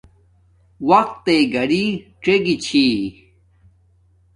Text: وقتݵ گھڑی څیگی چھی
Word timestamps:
وقتݵ 0.89 1.39
گھڑی 1.55 1.85
څیگی 2.21 2.55
چھی 2.65 2.85